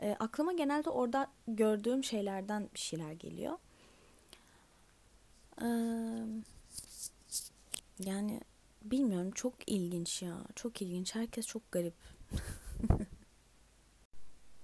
e, 0.02 0.16
aklıma 0.20 0.52
genelde 0.52 0.90
orada 0.90 1.30
gördüğüm 1.48 2.04
şeylerden 2.04 2.68
bir 2.74 2.78
şeyler 2.78 3.12
geliyor. 3.12 3.58
Ee, 5.62 5.66
yani 7.98 8.40
bilmiyorum 8.82 9.30
çok 9.30 9.54
ilginç 9.66 10.22
ya 10.22 10.36
çok 10.54 10.82
ilginç 10.82 11.14
herkes 11.14 11.46
çok 11.46 11.72
garip. 11.72 11.94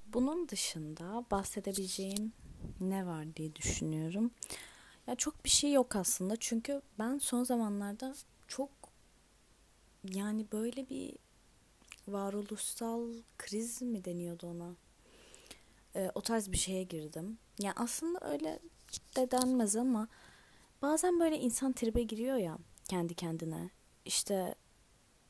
Bunun 0.07 0.49
dışında 0.49 1.25
bahsedebileceğim 1.31 2.33
ne 2.81 3.07
var 3.07 3.37
diye 3.37 3.57
düşünüyorum. 3.57 4.31
Ya 5.07 5.15
çok 5.15 5.45
bir 5.45 5.51
şey 5.51 5.73
yok 5.73 5.97
aslında 5.97 6.37
çünkü 6.37 6.83
ben 6.99 7.19
son 7.19 7.45
zamanlarda 7.45 8.15
çok 8.49 8.71
yani 10.15 10.47
böyle 10.53 10.89
bir 10.89 11.17
varoluşsal 12.09 13.13
kriz 13.39 13.83
mi 13.83 14.05
deniyordu 14.05 14.47
ona? 14.47 14.75
Ee, 15.97 16.11
o 16.15 16.21
tarz 16.21 16.53
bir 16.53 16.57
şeye 16.57 16.83
girdim. 16.83 17.39
Yani 17.59 17.75
aslında 17.77 18.33
öyle 18.33 18.59
de 19.17 19.31
denmez 19.31 19.77
ama 19.77 20.09
bazen 20.83 21.21
böyle 21.21 21.39
insan 21.39 21.73
tribe 21.73 22.03
giriyor 22.03 22.37
ya 22.37 22.59
kendi 22.89 23.15
kendine. 23.15 23.71
İşte 24.05 24.55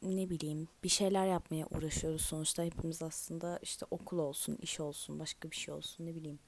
ne 0.02 0.30
bileyim 0.30 0.68
bir 0.84 0.88
şeyler 0.88 1.26
yapmaya 1.26 1.66
uğraşıyoruz 1.66 2.22
sonuçta 2.22 2.62
hepimiz 2.62 3.02
aslında 3.02 3.58
işte 3.62 3.86
okul 3.90 4.18
olsun, 4.18 4.58
iş 4.62 4.80
olsun, 4.80 5.18
başka 5.18 5.50
bir 5.50 5.56
şey 5.56 5.74
olsun 5.74 6.06
ne 6.06 6.14
bileyim. 6.14 6.38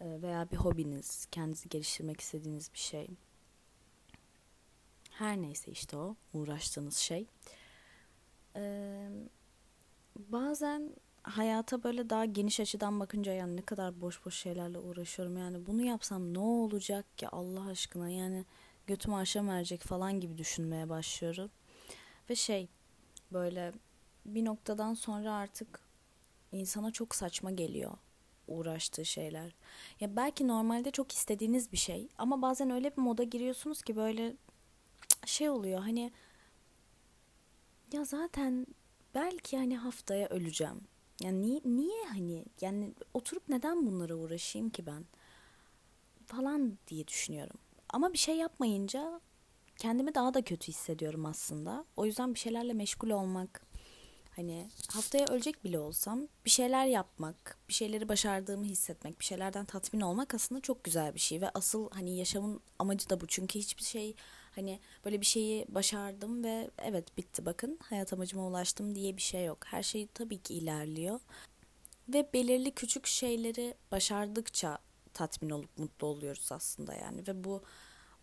Ee, 0.00 0.22
veya 0.22 0.50
bir 0.50 0.56
hobiniz, 0.56 1.26
kendinizi 1.30 1.68
geliştirmek 1.68 2.20
istediğiniz 2.20 2.72
bir 2.72 2.78
şey. 2.78 3.08
Her 5.18 5.42
neyse 5.42 5.70
işte 5.70 5.96
o 5.96 6.16
uğraştığınız 6.32 6.96
şey. 6.96 7.26
Ee, 8.56 9.08
bazen 10.16 10.90
hayata 11.22 11.82
böyle 11.82 12.10
daha 12.10 12.24
geniş 12.24 12.60
açıdan 12.60 13.00
bakınca 13.00 13.32
yani 13.32 13.56
ne 13.56 13.62
kadar 13.62 14.00
boş 14.00 14.24
boş 14.26 14.36
şeylerle 14.36 14.78
uğraşıyorum 14.78 15.36
yani 15.36 15.66
bunu 15.66 15.82
yapsam 15.82 16.34
ne 16.34 16.38
olacak 16.38 17.18
ki 17.18 17.28
Allah 17.28 17.66
aşkına 17.66 18.08
yani 18.10 18.44
götümü 18.86 19.16
aşağı 19.16 19.46
verecek 19.46 19.82
falan 19.82 20.20
gibi 20.20 20.38
düşünmeye 20.38 20.88
başlıyorum. 20.88 21.50
Ve 22.30 22.34
şey 22.34 22.68
böyle 23.32 23.72
bir 24.26 24.44
noktadan 24.44 24.94
sonra 24.94 25.32
artık 25.32 25.80
insana 26.52 26.90
çok 26.90 27.14
saçma 27.14 27.50
geliyor 27.50 27.92
uğraştığı 28.48 29.04
şeyler. 29.04 29.54
Ya 30.00 30.16
belki 30.16 30.48
normalde 30.48 30.90
çok 30.90 31.12
istediğiniz 31.12 31.72
bir 31.72 31.76
şey 31.76 32.08
ama 32.18 32.42
bazen 32.42 32.70
öyle 32.70 32.96
bir 32.96 33.02
moda 33.02 33.22
giriyorsunuz 33.22 33.82
ki 33.82 33.96
böyle 33.96 34.36
şey 35.28 35.50
oluyor 35.50 35.80
hani 35.80 36.12
ya 37.92 38.04
zaten 38.04 38.66
belki 39.14 39.56
hani 39.56 39.76
haftaya 39.76 40.28
öleceğim. 40.28 40.80
Yani 41.22 41.42
niye, 41.42 41.60
niye 41.64 42.04
hani 42.08 42.44
yani 42.60 42.94
oturup 43.14 43.48
neden 43.48 43.86
bunlara 43.86 44.14
uğraşayım 44.14 44.70
ki 44.70 44.86
ben 44.86 45.04
falan 46.26 46.78
diye 46.88 47.08
düşünüyorum. 47.08 47.56
Ama 47.88 48.12
bir 48.12 48.18
şey 48.18 48.36
yapmayınca 48.36 49.20
kendimi 49.76 50.14
daha 50.14 50.34
da 50.34 50.42
kötü 50.42 50.68
hissediyorum 50.68 51.26
aslında. 51.26 51.84
O 51.96 52.06
yüzden 52.06 52.34
bir 52.34 52.38
şeylerle 52.38 52.72
meşgul 52.72 53.10
olmak, 53.10 53.66
hani 54.36 54.68
haftaya 54.88 55.26
ölecek 55.26 55.64
bile 55.64 55.78
olsam 55.78 56.28
bir 56.44 56.50
şeyler 56.50 56.86
yapmak, 56.86 57.58
bir 57.68 57.74
şeyleri 57.74 58.08
başardığımı 58.08 58.64
hissetmek, 58.64 59.20
bir 59.20 59.24
şeylerden 59.24 59.64
tatmin 59.64 60.00
olmak 60.00 60.34
aslında 60.34 60.60
çok 60.60 60.84
güzel 60.84 61.14
bir 61.14 61.20
şey 61.20 61.40
ve 61.40 61.50
asıl 61.50 61.90
hani 61.90 62.16
yaşamın 62.16 62.60
amacı 62.78 63.10
da 63.10 63.20
bu. 63.20 63.26
Çünkü 63.26 63.58
hiçbir 63.58 63.84
şey 63.84 64.14
hani 64.54 64.80
böyle 65.04 65.20
bir 65.20 65.26
şeyi 65.26 65.66
başardım 65.68 66.44
ve 66.44 66.70
evet 66.78 67.16
bitti 67.16 67.46
bakın 67.46 67.78
hayat 67.82 68.12
amacıma 68.12 68.46
ulaştım 68.46 68.94
diye 68.94 69.16
bir 69.16 69.22
şey 69.22 69.44
yok. 69.44 69.58
Her 69.66 69.82
şey 69.82 70.06
tabii 70.06 70.38
ki 70.38 70.54
ilerliyor. 70.54 71.20
Ve 72.08 72.28
belirli 72.32 72.70
küçük 72.70 73.06
şeyleri 73.06 73.74
başardıkça 73.92 74.78
tatmin 75.14 75.50
olup 75.50 75.78
mutlu 75.78 76.06
oluyoruz 76.06 76.52
aslında 76.52 76.94
yani 76.94 77.26
ve 77.28 77.44
bu 77.44 77.62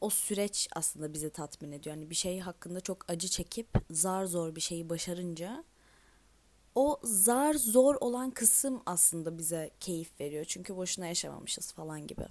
o 0.02 0.10
süreç 0.10 0.68
aslında 0.76 1.14
bizi 1.14 1.30
tatmin 1.30 1.72
ediyor. 1.72 1.96
Yani 1.96 2.10
bir 2.10 2.16
şey 2.16 2.40
hakkında 2.40 2.82
çok 2.82 3.12
acı 3.12 3.28
çekip 3.28 3.68
zar 3.92 4.26
zor 4.26 4.56
bir 4.56 4.62
şeyi 4.62 4.90
başarınca 4.90 5.64
o 6.76 7.00
zar 7.04 7.54
zor 7.54 7.96
olan 7.96 8.32
kısım 8.32 8.82
aslında 8.86 9.38
bize 9.38 9.72
keyif 9.80 10.20
veriyor. 10.20 10.46
Çünkü 10.46 10.78
boşuna 10.78 11.08
yaşamamışız 11.08 11.72
falan 11.72 12.08
gibi. 12.08 12.26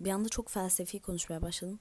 Bir 0.00 0.10
anda 0.10 0.28
çok 0.28 0.48
felsefi 0.48 1.00
konuşmaya 1.00 1.42
başladım. 1.42 1.78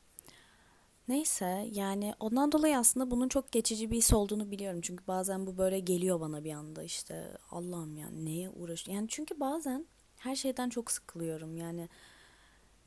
Neyse 1.07 1.67
yani 1.71 2.13
ondan 2.19 2.51
dolayı 2.51 2.77
aslında 2.77 3.11
bunun 3.11 3.29
çok 3.29 3.51
geçici 3.51 3.91
bir 3.91 3.95
his 3.97 4.13
olduğunu 4.13 4.51
biliyorum. 4.51 4.81
Çünkü 4.81 5.07
bazen 5.07 5.47
bu 5.47 5.57
böyle 5.57 5.79
geliyor 5.79 6.19
bana 6.19 6.43
bir 6.43 6.53
anda 6.53 6.83
işte 6.83 7.37
Allah'ım 7.51 7.97
yani 7.97 8.25
neye 8.25 8.49
uğraş 8.49 8.87
Yani 8.87 9.07
çünkü 9.09 9.39
bazen 9.39 9.85
her 10.17 10.35
şeyden 10.35 10.69
çok 10.69 10.91
sıkılıyorum. 10.91 11.57
Yani 11.57 11.89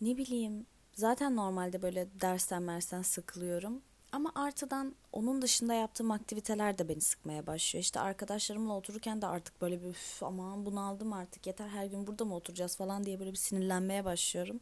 ne 0.01 0.17
bileyim 0.17 0.67
zaten 0.95 1.37
normalde 1.37 1.83
böyle 1.83 2.09
dersten 2.21 2.63
mersten 2.63 3.03
sıkılıyorum. 3.03 3.83
Ama 4.13 4.33
artıdan 4.35 4.95
onun 5.13 5.43
dışında 5.43 5.75
yaptığım 5.75 6.11
aktiviteler 6.11 6.79
de 6.79 6.89
beni 6.89 7.01
sıkmaya 7.01 7.47
başlıyor. 7.47 7.83
İşte 7.83 8.01
arkadaşlarımla 8.01 8.77
otururken 8.77 9.23
de 9.23 9.27
artık 9.27 9.61
böyle 9.61 9.83
bir 9.83 9.89
üf 9.89 10.23
aman 10.23 10.67
bunu 10.67 10.81
aldım 10.81 11.13
artık 11.13 11.47
yeter 11.47 11.69
her 11.69 11.87
gün 11.87 12.07
burada 12.07 12.25
mı 12.25 12.35
oturacağız 12.35 12.77
falan 12.77 13.05
diye 13.05 13.21
böyle 13.21 13.33
bir 13.33 13.37
sinirlenmeye 13.37 14.05
başlıyorum. 14.05 14.61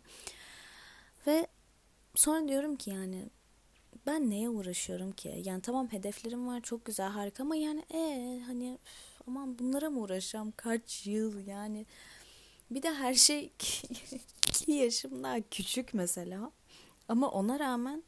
Ve 1.26 1.46
sonra 2.14 2.48
diyorum 2.48 2.76
ki 2.76 2.90
yani 2.90 3.28
ben 4.06 4.30
neye 4.30 4.48
uğraşıyorum 4.48 5.12
ki? 5.12 5.42
Yani 5.44 5.62
tamam 5.62 5.92
hedeflerim 5.92 6.46
var 6.46 6.60
çok 6.60 6.84
güzel 6.84 7.08
harika 7.08 7.42
ama 7.42 7.56
yani 7.56 7.84
ee, 7.94 8.42
hani 8.46 8.74
üf, 8.74 9.22
aman 9.28 9.58
bunlara 9.58 9.90
mı 9.90 10.00
uğraşacağım 10.00 10.52
kaç 10.56 11.06
yıl 11.06 11.46
yani 11.46 11.86
bir 12.70 12.82
de 12.82 12.94
her 12.94 13.14
şey 13.14 13.44
iki 14.48 14.72
yaşım 14.72 15.22
daha 15.22 15.40
küçük 15.40 15.94
mesela 15.94 16.52
ama 17.08 17.30
ona 17.30 17.58
rağmen 17.58 18.02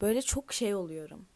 böyle 0.00 0.22
çok 0.22 0.52
şey 0.52 0.74
oluyorum. 0.74 1.26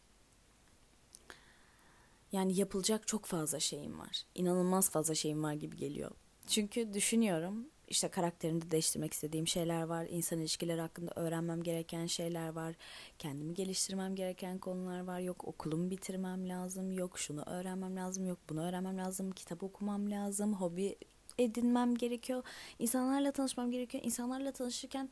Yani 2.31 2.59
yapılacak 2.59 3.07
çok 3.07 3.25
fazla 3.25 3.59
şeyim 3.59 3.99
var. 3.99 4.23
İnanılmaz 4.35 4.89
fazla 4.89 5.15
şeyim 5.15 5.43
var 5.43 5.53
gibi 5.53 5.77
geliyor. 5.77 6.11
Çünkü 6.47 6.93
düşünüyorum 6.93 7.69
işte 7.87 8.07
karakterimi 8.07 8.71
değiştirmek 8.71 9.13
istediğim 9.13 9.47
şeyler 9.47 9.83
var. 9.83 10.05
İnsan 10.09 10.39
ilişkileri 10.39 10.81
hakkında 10.81 11.11
öğrenmem 11.15 11.63
gereken 11.63 12.05
şeyler 12.05 12.49
var. 12.49 12.75
Kendimi 13.19 13.53
geliştirmem 13.53 14.15
gereken 14.15 14.57
konular 14.57 14.99
var. 14.99 15.19
Yok 15.19 15.47
okulumu 15.47 15.89
bitirmem 15.89 16.49
lazım. 16.49 16.91
Yok 16.91 17.19
şunu 17.19 17.43
öğrenmem 17.45 17.95
lazım. 17.95 18.25
Yok 18.25 18.39
bunu 18.49 18.67
öğrenmem 18.67 18.97
lazım. 18.97 19.31
Kitap 19.31 19.63
okumam 19.63 20.11
lazım. 20.11 20.53
Hobi 20.53 20.95
edinmem 21.37 21.95
gerekiyor. 21.95 22.43
İnsanlarla 22.79 23.31
tanışmam 23.31 23.71
gerekiyor. 23.71 24.03
İnsanlarla 24.03 24.51
tanışırken 24.51 25.09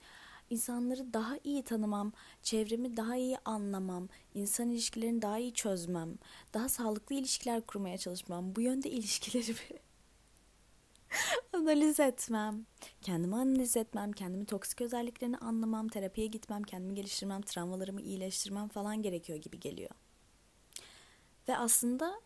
insanları 0.49 1.13
daha 1.13 1.37
iyi 1.43 1.63
tanımam, 1.63 2.11
çevremi 2.43 2.97
daha 2.97 3.15
iyi 3.15 3.37
anlamam, 3.45 4.09
insan 4.33 4.69
ilişkilerini 4.69 5.21
daha 5.21 5.39
iyi 5.39 5.53
çözmem, 5.53 6.17
daha 6.53 6.69
sağlıklı 6.69 7.15
ilişkiler 7.15 7.61
kurmaya 7.61 7.97
çalışmam, 7.97 8.55
bu 8.55 8.61
yönde 8.61 8.89
ilişkilerimi 8.97 9.79
analiz 11.53 11.99
etmem, 11.99 12.65
kendimi 13.01 13.35
analiz 13.35 13.77
etmem, 13.77 14.11
kendimi 14.11 14.45
toksik 14.45 14.81
özelliklerini 14.81 15.37
anlamam, 15.37 15.87
terapiye 15.87 16.27
gitmem, 16.27 16.63
kendimi 16.63 16.95
geliştirmem, 16.95 17.41
travmalarımı 17.41 18.01
iyileştirmem 18.01 18.67
falan 18.67 19.01
gerekiyor 19.01 19.39
gibi 19.39 19.59
geliyor. 19.59 19.91
Ve 21.47 21.57
aslında 21.57 22.21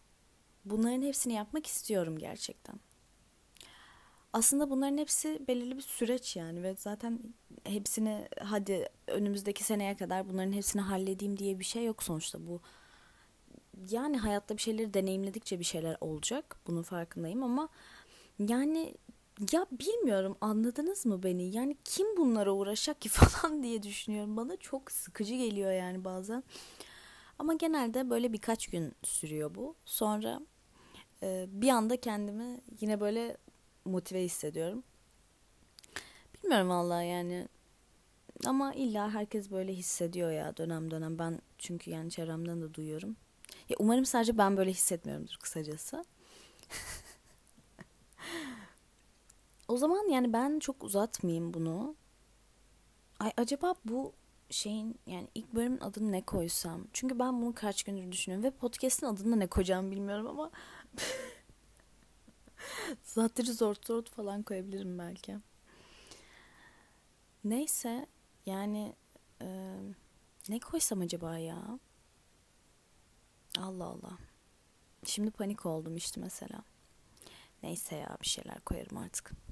bunların 0.66 1.02
hepsini 1.02 1.34
yapmak 1.34 1.66
istiyorum 1.68 2.18
gerçekten. 2.18 2.80
Aslında 4.34 4.70
bunların 4.70 4.98
hepsi 4.98 5.48
belirli 5.48 5.78
bir 5.78 5.82
süreç 5.82 6.36
yani 6.36 6.64
ve 6.64 6.76
zaten 6.78 7.20
hepsini 7.64 8.28
hadi 8.42 8.90
önümüzdeki 9.08 9.64
seneye 9.64 9.98
kadar 9.98 10.30
bunların 10.30 10.52
hepsini 10.52 10.82
halledeyim 10.82 11.38
diye 11.40 11.60
bir 11.60 11.66
şey 11.66 11.86
yok 11.86 12.04
sonuçta 12.04 12.48
bu. 12.48 12.62
Yani 13.90 14.18
hayatta 14.18 14.58
bir 14.58 14.62
şeyleri 14.62 14.94
deneyimledikçe 14.94 15.60
bir 15.60 15.64
şeyler 15.64 15.98
olacak. 16.02 16.58
Bunun 16.68 16.82
farkındayım 16.82 17.44
ama 17.44 17.70
yani 18.48 18.96
ya 19.54 19.66
bilmiyorum 19.72 20.38
anladınız 20.42 21.06
mı 21.06 21.24
beni? 21.24 21.56
Yani 21.56 21.78
kim 21.86 22.18
bunlara 22.18 22.52
uğraşacak 22.52 23.02
ki 23.02 23.10
falan 23.14 23.64
diye 23.64 23.84
düşünüyorum. 23.84 24.38
Bana 24.38 24.58
çok 24.58 24.92
sıkıcı 24.92 25.36
geliyor 25.36 25.72
yani 25.72 26.04
bazen. 26.04 26.44
Ama 27.40 27.54
genelde 27.54 28.10
böyle 28.10 28.34
birkaç 28.34 28.68
gün 28.68 28.94
sürüyor 29.04 29.56
bu. 29.56 29.76
Sonra 29.86 30.42
e, 31.24 31.46
bir 31.50 31.70
anda 31.70 31.98
kendimi 31.98 32.62
yine 32.82 33.00
böyle 33.00 33.38
motive 33.86 34.24
hissediyorum. 34.24 34.84
Bilmiyorum 36.44 36.70
vallahi 36.70 37.08
yani. 37.08 37.48
Ama 38.46 38.74
illa 38.74 39.14
herkes 39.14 39.52
böyle 39.52 39.74
hissediyor 39.74 40.32
ya 40.32 40.58
dönem 40.58 40.92
dönem. 40.92 41.20
Ben 41.20 41.40
çünkü 41.58 41.92
yani 41.92 42.12
çevremden 42.12 42.62
de 42.62 42.74
duyuyorum. 42.74 43.16
Ya 43.70 43.76
umarım 43.80 44.06
sadece 44.06 44.38
ben 44.38 44.58
böyle 44.58 44.72
hissetmiyorumdur 44.72 45.36
kısacası. 45.42 46.06
O 49.70 49.78
zaman 49.78 50.10
yani 50.10 50.34
ben 50.34 50.60
çok 50.60 50.84
uzatmayayım 50.84 51.54
bunu. 51.54 51.96
Ay 53.20 53.32
acaba 53.38 53.76
bu 53.86 54.14
şeyin 54.50 55.00
yani 55.06 55.28
ilk 55.36 55.54
bölümün 55.54 55.80
adını 55.80 56.12
ne 56.12 56.22
koysam? 56.22 56.88
Çünkü 56.94 57.20
ben 57.20 57.42
bunu 57.42 57.56
kaç 57.56 57.84
gündür 57.84 58.12
düşünüyorum 58.12 58.44
ve 58.44 58.52
podcast'in 58.52 59.06
adını 59.06 59.40
ne 59.40 59.48
koyacağımı 59.48 59.92
bilmiyorum 59.92 60.28
ama 60.28 60.52
Zatürre 63.04 63.52
zor 63.52 63.76
zor 63.88 64.04
falan 64.04 64.44
koyabilirim 64.44 65.00
belki. 65.00 65.38
Neyse 67.44 68.06
yani 68.46 68.96
e, 69.42 69.78
ne 70.50 70.60
koysam 70.60 71.02
acaba 71.02 71.38
ya? 71.38 71.80
Allah 73.60 73.86
Allah. 73.86 74.18
Şimdi 75.06 75.32
panik 75.32 75.66
oldum 75.66 75.98
işte 75.98 76.22
mesela. 76.22 76.64
Neyse 77.64 77.96
ya 77.96 78.18
bir 78.22 78.28
şeyler 78.28 78.60
koyarım 78.60 78.98
artık. 78.98 79.49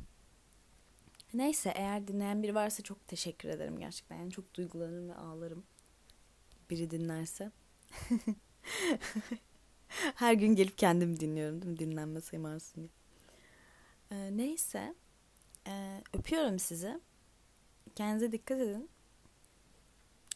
Neyse 1.38 1.74
eğer 1.76 2.08
dinleyen 2.08 2.44
biri 2.44 2.56
varsa 2.56 2.84
çok 2.84 3.08
teşekkür 3.08 3.50
ederim 3.50 3.80
gerçekten. 3.80 4.16
Yani 4.16 4.32
çok 4.32 4.54
duygulanırım 4.54 5.10
ve 5.10 5.16
ağlarım. 5.16 5.64
Biri 6.70 6.92
dinlerse. 6.92 7.52
Her 10.16 10.34
gün 10.34 10.56
gelip 10.56 10.78
kendim 10.78 11.20
dinliyorum 11.20 11.62
değil 11.62 11.72
mi? 11.72 11.80
Dinlenme 11.80 12.22
sayım 12.22 12.46
artsın 12.46 12.82
diye. 12.82 12.90
Ee, 14.12 14.38
neyse. 14.38 14.96
Ee, 15.68 16.02
öpüyorum 16.14 16.60
sizi. 16.60 17.00
Kendinize 17.96 18.32
dikkat 18.32 18.62
edin. 18.62 18.90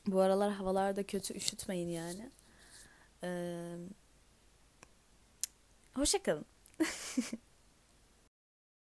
Bu 0.08 0.20
aralar 0.20 0.52
havalar 0.52 0.96
da 0.96 1.04
kötü. 1.04 1.34
Üşütmeyin 1.34 1.90
yani. 1.90 2.32
Ee, 3.24 3.76
hoşçakalın. 5.96 6.46